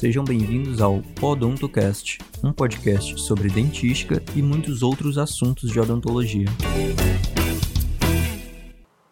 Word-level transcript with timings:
Sejam 0.00 0.24
bem-vindos 0.24 0.80
ao 0.80 1.02
Odontocast, 1.20 2.20
um 2.42 2.54
podcast 2.54 3.20
sobre 3.20 3.50
dentística 3.50 4.22
e 4.34 4.40
muitos 4.40 4.82
outros 4.82 5.18
assuntos 5.18 5.70
de 5.70 5.78
odontologia. 5.78 6.46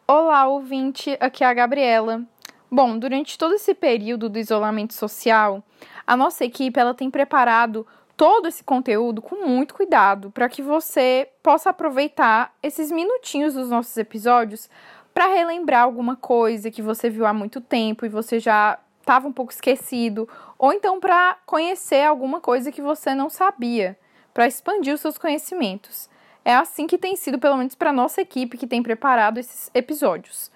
Olá, 0.07 0.47
ouvinte, 0.49 1.15
aqui 1.21 1.45
é 1.45 1.47
a 1.47 1.53
Gabriela. 1.53 2.23
Bom, 2.71 2.99
durante 2.99 3.37
todo 3.37 3.55
esse 3.57 3.75
período 3.75 4.31
do 4.31 4.39
isolamento 4.39 4.95
social, 4.95 5.63
a 6.07 6.17
nossa 6.17 6.47
equipe 6.47 6.81
ela 6.81 6.95
tem 6.95 7.11
preparado 7.11 7.87
todo 8.17 8.49
esse 8.49 8.65
conteúdo 8.65 9.21
com 9.21 9.47
muito 9.47 9.75
cuidado 9.75 10.31
para 10.31 10.49
que 10.49 10.63
você 10.63 11.29
possa 11.43 11.69
aproveitar 11.69 12.55
esses 12.63 12.91
minutinhos 12.91 13.53
dos 13.53 13.69
nossos 13.69 13.95
episódios 13.99 14.71
para 15.13 15.27
relembrar 15.27 15.83
alguma 15.83 16.17
coisa 16.17 16.71
que 16.71 16.81
você 16.81 17.11
viu 17.11 17.27
há 17.27 17.35
muito 17.35 17.61
tempo 17.61 18.07
e 18.07 18.09
você 18.09 18.41
já 18.41 18.79
estava 19.09 19.27
um 19.27 19.33
pouco 19.33 19.51
esquecido, 19.51 20.29
ou 20.59 20.71
então 20.71 21.01
para 21.01 21.39
conhecer 21.47 22.05
alguma 22.05 22.41
coisa 22.43 22.71
que 22.71 22.83
você 22.83 23.15
não 23.15 23.31
sabia, 23.31 23.99
para 24.35 24.47
expandir 24.47 24.93
os 24.93 25.01
seus 25.01 25.17
conhecimentos. 25.17 26.11
É 26.45 26.55
assim 26.55 26.87
que 26.87 26.99
tem 26.99 27.17
sido, 27.17 27.39
pelo 27.39 27.57
menos 27.57 27.75
para 27.75 27.91
nossa 27.91 28.21
equipe 28.21 28.59
que 28.59 28.67
tem 28.67 28.83
preparado 28.83 29.39
esses 29.39 29.71
episódios. 29.73 30.51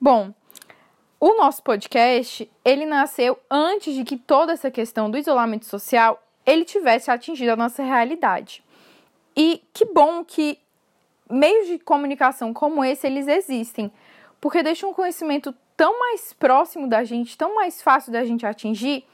Bom, 0.00 0.32
o 1.18 1.34
nosso 1.34 1.60
podcast, 1.64 2.48
ele 2.64 2.86
nasceu 2.86 3.36
antes 3.50 3.92
de 3.92 4.04
que 4.04 4.16
toda 4.16 4.52
essa 4.52 4.70
questão 4.70 5.10
do 5.10 5.18
isolamento 5.18 5.66
social 5.66 6.22
ele 6.46 6.64
tivesse 6.64 7.10
atingido 7.10 7.50
a 7.50 7.56
nossa 7.56 7.82
realidade. 7.82 8.62
E 9.36 9.62
que 9.72 9.84
bom 9.84 10.24
que 10.24 10.58
meios 11.28 11.66
de 11.66 11.78
comunicação 11.80 12.54
como 12.54 12.84
esse 12.84 13.08
eles 13.08 13.26
existem, 13.26 13.92
porque 14.40 14.62
deixam 14.62 14.90
um 14.90 14.94
conhecimento 14.94 15.52
tão 15.78 16.00
mais 16.00 16.32
próximo 16.32 16.88
da 16.88 17.04
gente, 17.04 17.38
tão 17.38 17.54
mais 17.54 17.80
fácil 17.80 18.12
da 18.12 18.24
gente 18.24 18.44
atingir. 18.44 19.04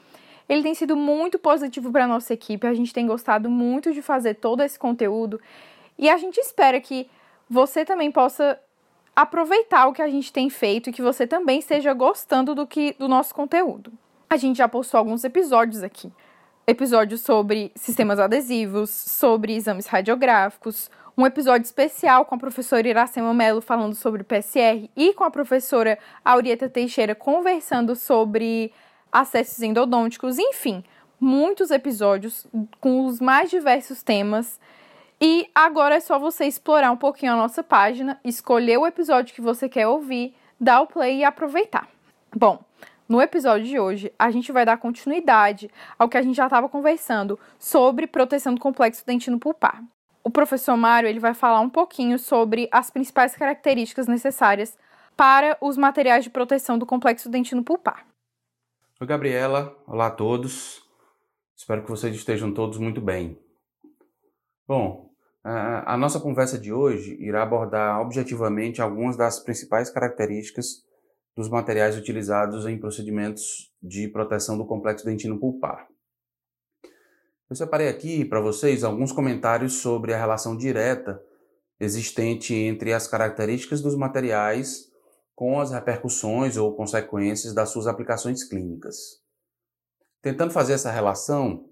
Ele 0.49 0.63
tem 0.63 0.73
sido 0.73 0.95
muito 0.97 1.37
positivo 1.37 1.91
para 1.91 2.07
nossa 2.07 2.33
equipe, 2.33 2.65
a 2.65 2.73
gente 2.73 2.91
tem 2.91 3.05
gostado 3.05 3.51
muito 3.51 3.93
de 3.93 4.01
fazer 4.01 4.33
todo 4.33 4.63
esse 4.63 4.77
conteúdo 4.77 5.39
e 5.97 6.09
a 6.09 6.17
gente 6.17 6.39
espera 6.39 6.81
que 6.81 7.07
você 7.47 7.85
também 7.85 8.11
possa 8.11 8.59
aproveitar 9.15 9.87
o 9.87 9.93
que 9.93 10.01
a 10.01 10.09
gente 10.09 10.33
tem 10.33 10.49
feito 10.49 10.89
e 10.89 10.93
que 10.93 11.03
você 11.03 11.27
também 11.27 11.59
esteja 11.59 11.93
gostando 11.93 12.55
do 12.55 12.65
que 12.65 12.95
do 12.97 13.07
nosso 13.07 13.33
conteúdo. 13.33 13.93
A 14.27 14.35
gente 14.35 14.57
já 14.57 14.67
postou 14.67 14.97
alguns 14.97 15.23
episódios 15.23 15.83
aqui 15.83 16.11
episódio 16.67 17.17
sobre 17.17 17.71
sistemas 17.75 18.19
adesivos, 18.19 18.89
sobre 18.89 19.55
exames 19.55 19.87
radiográficos, 19.87 20.89
um 21.17 21.25
episódio 21.25 21.65
especial 21.65 22.25
com 22.25 22.35
a 22.35 22.37
professora 22.37 22.87
Iracema 22.87 23.33
Mello 23.33 23.61
falando 23.61 23.95
sobre 23.95 24.23
PSR 24.23 24.89
e 24.95 25.13
com 25.13 25.23
a 25.23 25.31
professora 25.31 25.97
Aurieta 26.23 26.67
Teixeira 26.67 27.15
conversando 27.15 27.95
sobre 27.95 28.73
acessos 29.11 29.61
endodônticos, 29.61 30.37
enfim, 30.37 30.83
muitos 31.19 31.71
episódios 31.71 32.45
com 32.81 33.05
os 33.05 33.21
mais 33.21 33.49
diversos 33.49 34.03
temas. 34.03 34.59
E 35.21 35.49
agora 35.55 35.95
é 35.95 35.99
só 36.01 36.19
você 36.19 36.45
explorar 36.45 36.91
um 36.91 36.97
pouquinho 36.97 37.31
a 37.31 37.37
nossa 37.37 37.63
página, 37.63 38.19
escolher 38.23 38.77
o 38.77 38.85
episódio 38.85 39.33
que 39.33 39.39
você 39.39 39.69
quer 39.69 39.87
ouvir, 39.87 40.35
dar 40.59 40.81
o 40.81 40.87
play 40.87 41.19
e 41.19 41.23
aproveitar. 41.23 41.87
Bom, 42.35 42.59
no 43.07 43.21
episódio 43.21 43.67
de 43.67 43.79
hoje, 43.79 44.11
a 44.17 44.31
gente 44.31 44.51
vai 44.51 44.65
dar 44.65 44.77
continuidade 44.77 45.69
ao 45.97 46.09
que 46.09 46.17
a 46.17 46.21
gente 46.21 46.35
já 46.35 46.45
estava 46.45 46.67
conversando 46.67 47.39
sobre 47.59 48.07
proteção 48.07 48.55
do 48.55 48.61
complexo 48.61 49.05
dentino 49.05 49.39
pulpar. 49.39 49.83
O 50.23 50.31
professor 50.31 50.75
Mário 50.75 51.07
ele 51.07 51.19
vai 51.19 51.35
falar 51.35 51.59
um 51.59 51.69
pouquinho 51.69 52.17
sobre 52.17 52.67
as 52.71 52.89
principais 52.89 53.35
características 53.35 54.07
necessárias 54.07 54.75
para 55.15 55.55
os 55.61 55.77
materiais 55.77 56.23
de 56.23 56.31
proteção 56.31 56.79
do 56.79 56.85
complexo 56.85 57.29
dentino 57.29 57.63
pulpar. 57.63 58.07
Oi, 58.99 59.05
Gabriela. 59.05 59.77
Olá 59.85 60.07
a 60.07 60.11
todos. 60.11 60.83
Espero 61.55 61.83
que 61.83 61.89
vocês 61.89 62.15
estejam 62.15 62.51
todos 62.51 62.79
muito 62.79 62.99
bem. 62.99 63.39
Bom, 64.67 65.11
a 65.43 65.95
nossa 65.95 66.19
conversa 66.19 66.57
de 66.57 66.73
hoje 66.73 67.15
irá 67.19 67.43
abordar 67.43 68.01
objetivamente 68.01 68.81
algumas 68.81 69.15
das 69.15 69.39
principais 69.39 69.91
características 69.91 70.83
dos 71.35 71.49
materiais 71.49 71.97
utilizados 71.97 72.65
em 72.65 72.79
procedimentos 72.79 73.73
de 73.81 74.07
proteção 74.07 74.57
do 74.57 74.65
complexo 74.65 75.05
dentino 75.05 75.39
pulpar. 75.39 75.87
Eu 77.49 77.55
separei 77.55 77.89
aqui 77.89 78.25
para 78.25 78.39
vocês 78.39 78.83
alguns 78.83 79.11
comentários 79.11 79.73
sobre 79.73 80.13
a 80.13 80.17
relação 80.17 80.57
direta 80.57 81.21
existente 81.79 82.53
entre 82.53 82.93
as 82.93 83.07
características 83.07 83.81
dos 83.81 83.95
materiais 83.95 84.89
com 85.35 85.59
as 85.59 85.71
repercussões 85.71 86.55
ou 86.55 86.75
consequências 86.75 87.53
das 87.53 87.69
suas 87.69 87.87
aplicações 87.87 88.43
clínicas. 88.43 88.95
Tentando 90.21 90.53
fazer 90.53 90.73
essa 90.73 90.89
relação, 90.89 91.69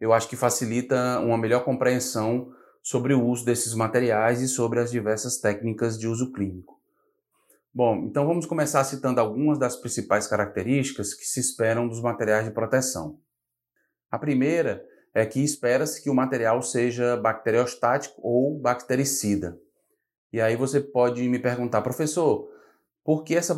eu 0.00 0.12
acho 0.12 0.28
que 0.28 0.36
facilita 0.36 1.20
uma 1.20 1.36
melhor 1.36 1.64
compreensão 1.64 2.50
sobre 2.82 3.12
o 3.12 3.24
uso 3.24 3.44
desses 3.44 3.74
materiais 3.74 4.40
e 4.40 4.48
sobre 4.48 4.80
as 4.80 4.90
diversas 4.90 5.38
técnicas 5.38 5.98
de 5.98 6.08
uso 6.08 6.32
clínico. 6.32 6.77
Bom, 7.72 8.06
então 8.06 8.26
vamos 8.26 8.46
começar 8.46 8.82
citando 8.84 9.20
algumas 9.20 9.58
das 9.58 9.76
principais 9.76 10.26
características 10.26 11.14
que 11.14 11.24
se 11.24 11.38
esperam 11.38 11.86
dos 11.86 12.00
materiais 12.00 12.44
de 12.44 12.50
proteção. 12.50 13.20
A 14.10 14.18
primeira 14.18 14.84
é 15.14 15.26
que 15.26 15.42
espera-se 15.42 16.02
que 16.02 16.08
o 16.08 16.14
material 16.14 16.62
seja 16.62 17.16
bacteriostático 17.16 18.20
ou 18.22 18.58
bactericida. 18.58 19.58
E 20.32 20.40
aí 20.40 20.56
você 20.56 20.80
pode 20.80 21.26
me 21.28 21.38
perguntar, 21.38 21.82
professor, 21.82 22.48
por 23.04 23.22
que 23.22 23.34
essa 23.34 23.54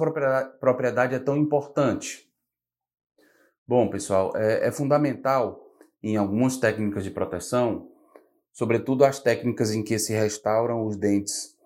propriedade 0.60 1.14
é 1.14 1.18
tão 1.18 1.36
importante? 1.36 2.28
Bom, 3.66 3.88
pessoal, 3.88 4.32
é, 4.36 4.66
é 4.68 4.72
fundamental 4.72 5.60
em 6.02 6.16
algumas 6.16 6.56
técnicas 6.56 7.04
de 7.04 7.10
proteção, 7.10 7.90
sobretudo 8.52 9.04
as 9.04 9.20
técnicas 9.20 9.72
em 9.72 9.82
que 9.82 9.98
se 9.98 10.12
restauram 10.12 10.84
os 10.84 10.96
dentes 10.96 11.56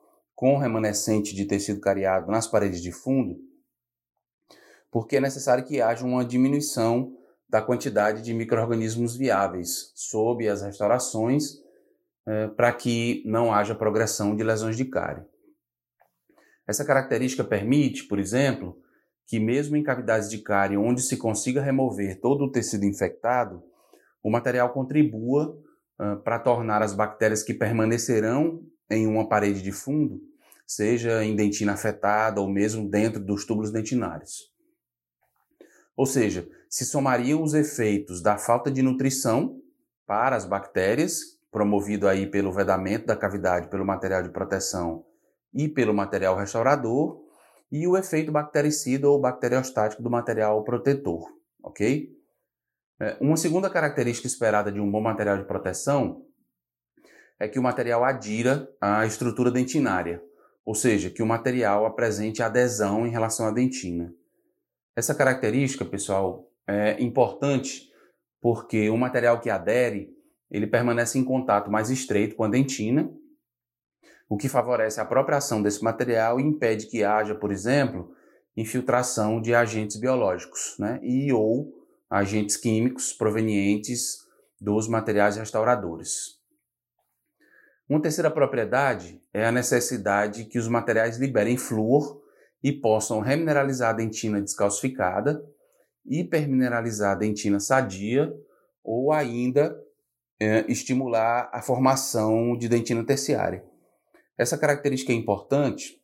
com 0.45 0.59
remanescente 0.59 1.35
de 1.35 1.47
tecido 1.47 1.81
cariado 1.81 2.31
nas 2.31 2.47
paredes 2.47 2.83
de 2.83 2.93
fundo, 2.93 3.39
porque 4.91 5.17
é 5.17 5.21
necessário 5.21 5.65
que 5.65 5.81
haja 5.81 6.05
uma 6.05 6.23
diminuição 6.23 7.17
da 7.49 7.63
quantidade 7.63 8.21
de 8.21 8.35
micro-organismos 8.35 9.17
viáveis 9.17 9.91
sob 9.95 10.47
as 10.47 10.61
restaurações 10.61 11.63
eh, 12.27 12.49
para 12.49 12.71
que 12.75 13.23
não 13.25 13.55
haja 13.55 13.75
progressão 13.75 14.37
de 14.37 14.45
lesões 14.45 14.77
de 14.77 14.85
cárie. 14.85 15.25
Essa 16.67 16.85
característica 16.85 17.43
permite, 17.43 18.05
por 18.05 18.19
exemplo, 18.19 18.79
que 19.27 19.41
mesmo 19.41 19.79
em 19.79 19.83
cavidades 19.83 20.29
de 20.29 20.43
cárie 20.43 20.77
onde 20.77 21.01
se 21.01 21.17
consiga 21.17 21.63
remover 21.63 22.21
todo 22.21 22.45
o 22.45 22.53
tecido 22.53 22.85
infectado, 22.85 23.63
o 24.23 24.31
material 24.31 24.75
contribua 24.75 25.59
uh, 25.99 26.23
para 26.23 26.39
tornar 26.39 26.83
as 26.83 26.93
bactérias 26.93 27.43
que 27.43 27.55
permanecerão 27.55 28.63
em 28.91 29.07
uma 29.07 29.27
parede 29.27 29.63
de 29.63 29.73
fundo, 29.73 30.34
seja 30.67 31.25
em 31.25 31.37
dentina 31.37 31.73
afetada 31.73 32.41
ou 32.41 32.49
mesmo 32.49 32.89
dentro 32.89 33.21
dos 33.21 33.45
túbulos 33.45 33.71
dentinários. 33.71 34.53
Ou 35.97 36.07
seja, 36.07 36.49
se 36.69 36.85
somariam 36.85 37.43
os 37.43 37.55
efeitos 37.55 38.21
da 38.21 38.37
falta 38.37 38.71
de 38.71 38.83
nutrição 38.83 39.61
para 40.07 40.37
as 40.37 40.45
bactérias, 40.45 41.39
promovido 41.51 42.09
aí 42.09 42.27
pelo 42.27 42.53
vedamento 42.53 43.07
da 43.07 43.17
cavidade 43.17 43.69
pelo 43.69 43.85
material 43.85 44.23
de 44.23 44.31
proteção 44.31 45.05
e 45.53 45.69
pelo 45.69 45.95
material 45.95 46.37
restaurador, 46.37 47.23
e 47.71 47.87
o 47.87 47.97
efeito 47.97 48.33
bactericida 48.33 49.09
ou 49.09 49.21
bacteriostático 49.21 50.03
do 50.03 50.11
material 50.11 50.63
protetor, 50.65 51.29
ok? 51.63 52.13
É, 53.01 53.17
uma 53.21 53.37
segunda 53.37 53.69
característica 53.69 54.27
esperada 54.27 54.71
de 54.71 54.81
um 54.81 54.91
bom 54.91 55.01
material 55.01 55.37
de 55.37 55.45
proteção 55.45 56.25
é 57.39 57.49
que 57.49 57.59
o 57.59 57.63
material 57.63 58.05
adira 58.05 58.69
à 58.81 59.05
estrutura 59.07 59.51
dentinária, 59.51 60.23
ou 60.65 60.75
seja, 60.75 61.11
que 61.11 61.23
o 61.23 61.27
material 61.27 61.85
apresente 61.85 62.43
adesão 62.43 63.07
em 63.07 63.11
relação 63.11 63.47
à 63.47 63.51
dentina. 63.51 64.13
Essa 64.97 65.15
característica, 65.15 65.85
pessoal, 65.85 66.51
é 66.67 67.03
importante 67.03 67.93
porque 68.41 68.89
o 68.89 68.97
material 68.97 69.41
que 69.41 69.51
adere, 69.51 70.15
ele 70.51 70.67
permanece 70.67 71.19
em 71.19 71.25
contato 71.25 71.71
mais 71.71 71.91
estreito 71.91 72.37
com 72.37 72.45
a 72.45 72.49
dentina, 72.49 73.11
o 74.29 74.37
que 74.37 74.49
favorece 74.49 75.01
a 75.01 75.05
própria 75.05 75.39
ação 75.39 75.63
desse 75.63 75.83
material 75.83 76.41
e 76.41 76.43
impede 76.43 76.87
que 76.87 77.05
haja, 77.05 77.35
por 77.35 77.53
exemplo, 77.53 78.15
infiltração 78.57 79.41
de 79.41 79.55
agentes 79.55 79.97
biológicos, 79.97 80.77
né? 80.79 80.99
E 81.03 81.33
ou 81.33 81.73
agentes 82.09 82.57
químicos 82.57 83.13
provenientes 83.13 84.19
dos 84.61 84.89
materiais 84.89 85.37
restauradores. 85.37 86.39
Uma 87.89 88.01
terceira 88.01 88.31
propriedade 88.31 89.23
é 89.33 89.45
a 89.45 89.53
necessidade 89.53 90.47
que 90.47 90.59
os 90.59 90.67
materiais 90.67 91.19
liberem 91.19 91.59
flúor 91.59 92.23
e 92.63 92.73
possam 92.73 93.21
remineralizar 93.21 93.91
a 93.91 93.93
dentina 93.93 94.41
descalcificada, 94.41 95.45
hipermineralizar 96.07 97.13
a 97.13 97.19
dentina 97.19 97.61
sadia 97.61 98.35
ou 98.83 99.13
ainda 99.13 99.79
é, 100.41 100.65
estimular 100.67 101.51
a 101.53 101.61
formação 101.61 102.57
de 102.57 102.71
dentina 102.71 103.05
terciária. 103.05 103.63
Essa 104.37 104.57
característica 104.57 105.13
é 105.13 105.15
importante, 105.15 106.01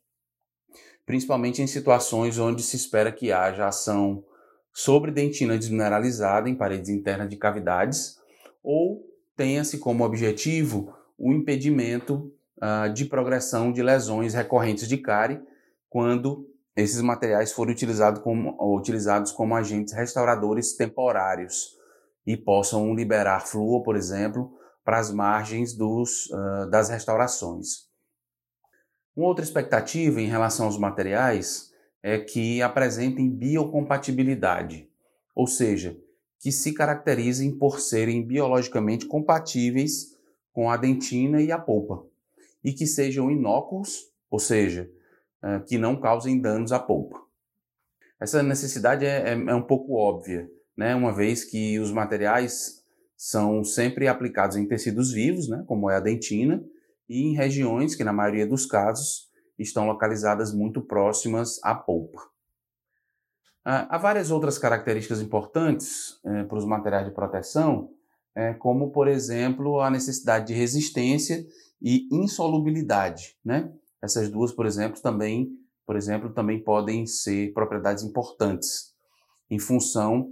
principalmente 1.03 1.63
em 1.63 1.67
situações 1.67 2.37
onde 2.37 2.61
se 2.61 2.75
espera 2.75 3.11
que 3.11 3.31
haja 3.31 3.67
ação 3.67 4.23
sobre 4.71 5.11
dentina 5.11 5.57
desmineralizada 5.57 6.47
em 6.47 6.55
paredes 6.55 6.89
internas 6.89 7.27
de 7.27 7.37
cavidades, 7.37 8.19
ou 8.63 9.03
tenha-se 9.35 9.79
como 9.79 10.05
objetivo 10.05 10.95
o 11.21 11.31
impedimento 11.31 12.33
uh, 12.57 12.91
de 12.91 13.05
progressão 13.05 13.71
de 13.71 13.83
lesões 13.83 14.33
recorrentes 14.33 14.87
de 14.87 14.97
cárie 14.97 15.39
quando 15.87 16.49
esses 16.75 16.99
materiais 16.99 17.51
forem 17.51 17.73
utilizados 17.73 18.21
como, 18.23 18.57
utilizados 18.75 19.31
como 19.31 19.55
agentes 19.55 19.93
restauradores 19.93 20.73
temporários 20.73 21.77
e 22.25 22.35
possam 22.35 22.95
liberar 22.95 23.45
flúor, 23.45 23.83
por 23.83 23.95
exemplo, 23.95 24.51
para 24.83 24.97
as 24.97 25.11
margens 25.11 25.73
dos, 25.73 26.25
uh, 26.31 26.69
das 26.71 26.89
restaurações. 26.89 27.87
Uma 29.15 29.27
outra 29.27 29.43
expectativa 29.43 30.19
em 30.19 30.27
relação 30.27 30.65
aos 30.65 30.77
materiais 30.77 31.71
é 32.01 32.17
que 32.17 32.63
apresentem 32.63 33.29
biocompatibilidade, 33.29 34.89
ou 35.35 35.45
seja, 35.45 35.95
que 36.39 36.51
se 36.51 36.73
caracterizem 36.73 37.51
por 37.51 37.79
serem 37.79 38.25
biologicamente 38.25 39.05
compatíveis 39.05 40.10
com 40.51 40.69
a 40.69 40.77
dentina 40.77 41.41
e 41.41 41.51
a 41.51 41.57
polpa, 41.57 42.05
e 42.63 42.73
que 42.73 42.85
sejam 42.85 43.31
inócuos, 43.31 44.11
ou 44.29 44.39
seja, 44.39 44.89
uh, 45.43 45.63
que 45.65 45.77
não 45.77 45.99
causem 45.99 46.39
danos 46.39 46.71
à 46.71 46.79
polpa. 46.79 47.21
Essa 48.19 48.43
necessidade 48.43 49.05
é, 49.05 49.29
é, 49.29 49.33
é 49.33 49.55
um 49.55 49.63
pouco 49.63 49.95
óbvia, 49.95 50.49
né? 50.77 50.93
uma 50.95 51.13
vez 51.13 51.43
que 51.43 51.79
os 51.79 51.91
materiais 51.91 52.83
são 53.17 53.63
sempre 53.63 54.07
aplicados 54.07 54.57
em 54.57 54.67
tecidos 54.67 55.11
vivos, 55.11 55.47
né? 55.47 55.63
como 55.67 55.89
é 55.89 55.95
a 55.95 55.99
dentina, 55.99 56.63
e 57.09 57.23
em 57.23 57.35
regiões 57.35 57.95
que, 57.95 58.03
na 58.03 58.13
maioria 58.13 58.47
dos 58.47 58.65
casos, 58.65 59.29
estão 59.57 59.85
localizadas 59.87 60.53
muito 60.53 60.81
próximas 60.81 61.59
à 61.63 61.75
polpa. 61.75 62.31
Há 63.63 63.97
várias 63.99 64.31
outras 64.31 64.57
características 64.57 65.21
importantes 65.21 66.19
eh, 66.25 66.43
para 66.45 66.57
os 66.57 66.65
materiais 66.65 67.05
de 67.05 67.13
proteção, 67.13 67.91
eh, 68.35 68.53
como, 68.53 68.91
por 68.91 69.07
exemplo, 69.07 69.79
a 69.81 69.89
necessidade 69.89 70.47
de 70.47 70.53
resistência 70.53 71.45
e 71.81 72.07
insolubilidade. 72.11 73.35
Né? 73.43 73.71
Essas 74.01 74.29
duas, 74.29 74.51
por 74.51 74.65
exemplo, 74.65 75.01
também, 75.01 75.49
por 75.85 75.95
exemplo, 75.95 76.33
também 76.33 76.63
podem 76.63 77.05
ser 77.05 77.53
propriedades 77.53 78.03
importantes 78.03 78.93
em 79.49 79.59
função 79.59 80.29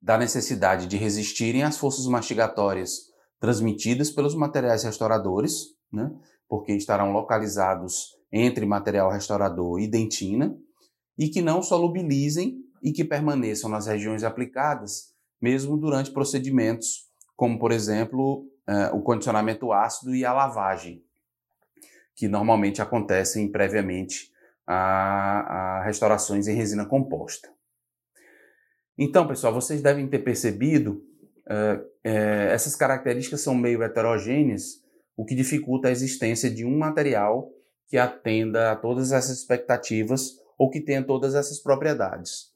da 0.00 0.18
necessidade 0.18 0.86
de 0.86 0.96
resistirem 0.96 1.62
às 1.62 1.76
forças 1.76 2.06
mastigatórias 2.06 3.12
transmitidas 3.40 4.10
pelos 4.10 4.34
materiais 4.34 4.84
restauradores, 4.84 5.66
né? 5.92 6.10
porque 6.48 6.72
estarão 6.72 7.12
localizados 7.12 8.16
entre 8.30 8.64
material 8.64 9.10
restaurador 9.10 9.80
e 9.80 9.88
dentina, 9.88 10.56
e 11.18 11.28
que 11.28 11.42
não 11.42 11.62
solubilizem 11.62 12.56
e 12.82 12.92
que 12.92 13.04
permaneçam 13.04 13.70
nas 13.70 13.86
regiões 13.86 14.24
aplicadas, 14.24 15.11
mesmo 15.42 15.76
durante 15.76 16.12
procedimentos 16.12 17.10
como, 17.36 17.58
por 17.58 17.72
exemplo, 17.72 18.46
uh, 18.68 18.96
o 18.96 19.02
condicionamento 19.02 19.72
ácido 19.72 20.14
e 20.14 20.24
a 20.24 20.32
lavagem, 20.32 21.02
que 22.14 22.28
normalmente 22.28 22.80
acontecem 22.80 23.50
previamente 23.50 24.30
a, 24.64 25.80
a 25.80 25.82
restaurações 25.84 26.46
em 26.46 26.54
resina 26.54 26.86
composta. 26.86 27.50
Então, 28.96 29.26
pessoal, 29.26 29.52
vocês 29.52 29.82
devem 29.82 30.06
ter 30.06 30.20
percebido 30.20 31.04
uh, 31.48 31.82
uh, 31.82 32.48
essas 32.52 32.76
características 32.76 33.40
são 33.40 33.56
meio 33.56 33.82
heterogêneas, 33.82 34.80
o 35.16 35.24
que 35.24 35.34
dificulta 35.34 35.88
a 35.88 35.90
existência 35.90 36.48
de 36.48 36.64
um 36.64 36.78
material 36.78 37.50
que 37.88 37.98
atenda 37.98 38.70
a 38.70 38.76
todas 38.76 39.10
essas 39.10 39.38
expectativas 39.38 40.38
ou 40.56 40.70
que 40.70 40.80
tenha 40.80 41.02
todas 41.02 41.34
essas 41.34 41.58
propriedades. 41.58 42.52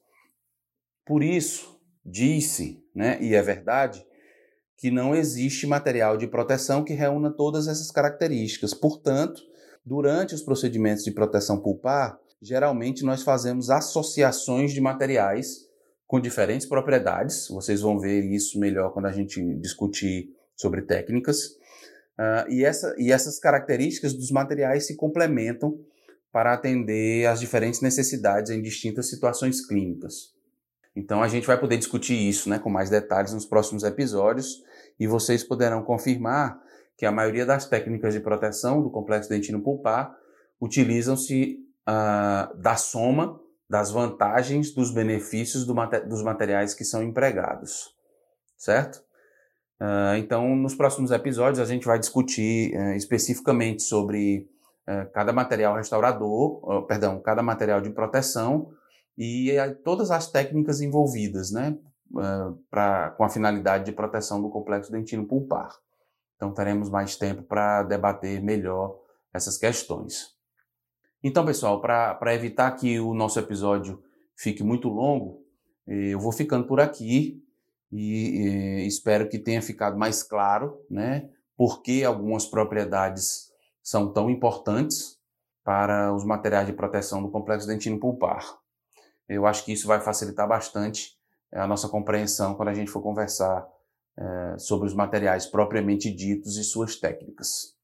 Por 1.05 1.21
isso, 1.21 1.76
disse, 2.07 2.81
né, 2.95 3.17
e 3.21 3.35
é 3.35 3.41
verdade, 3.41 4.05
que 4.77 4.89
não 4.89 5.13
existe 5.13 5.67
material 5.67 6.17
de 6.17 6.27
proteção 6.27 6.83
que 6.83 6.93
reúna 6.93 7.31
todas 7.31 7.67
essas 7.67 7.91
características. 7.91 8.73
Portanto, 8.73 9.41
durante 9.85 10.33
os 10.33 10.41
procedimentos 10.41 11.03
de 11.03 11.11
proteção 11.11 11.59
pulpar, 11.59 12.17
geralmente 12.41 13.03
nós 13.03 13.23
fazemos 13.23 13.69
associações 13.69 14.71
de 14.71 14.79
materiais 14.79 15.67
com 16.05 16.19
diferentes 16.19 16.65
propriedades. 16.65 17.47
Vocês 17.49 17.81
vão 17.81 17.99
ver 17.99 18.23
isso 18.23 18.59
melhor 18.59 18.93
quando 18.93 19.07
a 19.07 19.11
gente 19.11 19.43
discutir 19.55 20.29
sobre 20.55 20.83
técnicas. 20.83 21.57
Uh, 22.17 22.49
e, 22.49 22.63
essa, 22.63 22.95
e 22.97 23.11
essas 23.11 23.39
características 23.39 24.13
dos 24.13 24.31
materiais 24.31 24.87
se 24.87 24.95
complementam 24.95 25.77
para 26.31 26.53
atender 26.53 27.25
às 27.25 27.39
diferentes 27.39 27.81
necessidades 27.81 28.51
em 28.51 28.61
distintas 28.61 29.09
situações 29.09 29.65
clínicas. 29.65 30.36
Então 30.97 31.21
a 31.21 31.27
gente 31.27 31.45
vai 31.45 31.59
poder 31.59 31.77
discutir 31.77 32.15
isso 32.15 32.49
né, 32.49 32.57
com 32.57 32.71
mais 32.71 32.89
detalhes 32.89 33.31
nos 33.31 33.45
próximos 33.45 33.83
episódios 33.83 34.63
e 34.99 35.05
vocês 35.05 35.43
poderão 35.43 35.83
confirmar 35.83 36.59
que 36.97 37.05
a 37.05 37.11
maioria 37.11 37.45
das 37.45 37.67
técnicas 37.67 38.15
de 38.15 38.19
proteção 38.19 38.81
do 38.81 38.89
complexo 38.89 39.29
dentino 39.29 39.61
pulpar 39.61 40.17
utilizam-se 40.59 41.59
uh, 41.87 42.57
da 42.57 42.75
soma 42.75 43.39
das 43.69 43.91
vantagens, 43.91 44.73
dos 44.73 44.91
benefícios 44.91 45.67
do, 45.67 45.75
dos 46.07 46.23
materiais 46.23 46.73
que 46.73 46.83
são 46.83 47.03
empregados, 47.03 47.93
certo? 48.57 49.03
Uh, 49.79 50.15
então, 50.17 50.55
nos 50.55 50.73
próximos 50.73 51.11
episódios, 51.11 51.59
a 51.59 51.65
gente 51.65 51.85
vai 51.85 51.99
discutir 51.99 52.73
uh, 52.75 52.93
especificamente 52.93 53.83
sobre 53.83 54.49
uh, 54.87 55.11
cada 55.13 55.31
material 55.31 55.75
restaurador, 55.75 56.87
perdão, 56.87 57.19
cada 57.19 57.43
material 57.43 57.81
de 57.81 57.91
proteção 57.91 58.71
e 59.17 59.51
todas 59.83 60.11
as 60.11 60.29
técnicas 60.29 60.79
envolvidas, 60.79 61.51
né, 61.51 61.77
pra, 62.69 63.11
com 63.11 63.23
a 63.23 63.29
finalidade 63.29 63.85
de 63.85 63.91
proteção 63.91 64.41
do 64.41 64.49
complexo 64.49 64.91
dentino 64.91 65.25
pulpar. 65.25 65.69
Então, 66.35 66.53
teremos 66.53 66.89
mais 66.89 67.15
tempo 67.15 67.41
para 67.41 67.83
debater 67.83 68.41
melhor 68.41 68.99
essas 69.33 69.57
questões. 69.57 70.35
Então, 71.23 71.43
pessoal, 71.45 71.81
para 71.81 72.35
evitar 72.35 72.71
que 72.71 72.99
o 72.99 73.13
nosso 73.13 73.39
episódio 73.39 74.03
fique 74.35 74.63
muito 74.63 74.87
longo, 74.87 75.43
eh, 75.87 76.09
eu 76.13 76.19
vou 76.19 76.31
ficando 76.31 76.67
por 76.67 76.79
aqui 76.79 77.43
e, 77.91 78.83
e 78.83 78.87
espero 78.87 79.27
que 79.27 79.39
tenha 79.39 79.61
ficado 79.61 79.97
mais 79.97 80.21
claro, 80.21 80.79
né, 80.89 81.27
por 81.55 81.81
que 81.81 82.03
algumas 82.03 82.45
propriedades 82.45 83.51
são 83.81 84.13
tão 84.13 84.29
importantes 84.29 85.17
para 85.63 86.13
os 86.13 86.23
materiais 86.23 86.67
de 86.67 86.73
proteção 86.73 87.21
do 87.21 87.31
complexo 87.31 87.67
dentino 87.67 87.99
pulpar. 87.99 88.45
Eu 89.27 89.45
acho 89.45 89.65
que 89.65 89.73
isso 89.73 89.87
vai 89.87 89.99
facilitar 89.99 90.47
bastante 90.47 91.17
a 91.51 91.67
nossa 91.67 91.89
compreensão 91.89 92.55
quando 92.55 92.69
a 92.69 92.73
gente 92.73 92.91
for 92.91 93.01
conversar 93.01 93.67
é, 94.17 94.57
sobre 94.57 94.87
os 94.87 94.93
materiais 94.93 95.45
propriamente 95.45 96.11
ditos 96.11 96.57
e 96.57 96.63
suas 96.63 96.95
técnicas. 96.95 97.75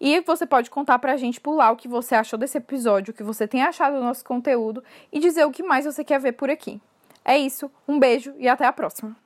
E 0.06 0.20
você 0.20 0.46
pode 0.46 0.70
contar 0.70 1.00
pra 1.00 1.16
gente 1.16 1.40
por 1.40 1.56
lá 1.56 1.72
o 1.72 1.78
que 1.78 1.88
você 1.88 2.14
achou 2.14 2.38
desse 2.38 2.58
episódio, 2.58 3.14
o 3.14 3.16
que 3.16 3.24
você 3.24 3.48
tem 3.48 3.64
achado 3.64 3.96
do 3.96 4.04
nosso 4.04 4.26
conteúdo 4.26 4.84
e 5.10 5.18
dizer 5.18 5.46
o 5.46 5.52
que 5.52 5.64
mais 5.64 5.86
você 5.86 6.04
quer 6.04 6.20
ver 6.20 6.34
por 6.34 6.50
aqui. 6.50 6.82
É 7.24 7.38
isso, 7.38 7.72
um 7.88 7.98
beijo 7.98 8.34
e 8.38 8.50
até 8.50 8.66
a 8.66 8.74
próxima! 8.74 9.23